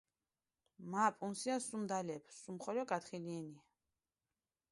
[0.93, 3.65] მა პუნსია სუმი დალეფი, სუმხოლო გათხილიენია.